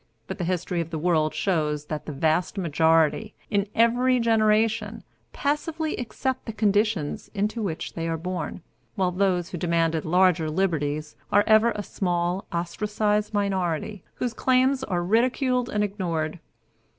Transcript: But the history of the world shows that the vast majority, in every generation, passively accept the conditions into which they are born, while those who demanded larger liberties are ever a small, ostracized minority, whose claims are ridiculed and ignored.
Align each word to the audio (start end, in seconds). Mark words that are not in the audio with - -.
But 0.25 0.39
the 0.39 0.45
history 0.45 0.81
of 0.81 0.89
the 0.89 0.97
world 0.97 1.31
shows 1.35 1.85
that 1.85 2.07
the 2.07 2.11
vast 2.11 2.57
majority, 2.57 3.35
in 3.51 3.67
every 3.75 4.19
generation, 4.19 5.03
passively 5.31 5.95
accept 5.97 6.47
the 6.47 6.53
conditions 6.53 7.29
into 7.35 7.61
which 7.61 7.93
they 7.93 8.07
are 8.07 8.17
born, 8.17 8.63
while 8.95 9.11
those 9.11 9.49
who 9.49 9.59
demanded 9.59 10.03
larger 10.03 10.49
liberties 10.49 11.15
are 11.31 11.43
ever 11.45 11.69
a 11.75 11.83
small, 11.83 12.45
ostracized 12.51 13.31
minority, 13.35 14.01
whose 14.15 14.33
claims 14.33 14.83
are 14.85 15.03
ridiculed 15.05 15.69
and 15.69 15.83
ignored. 15.83 16.39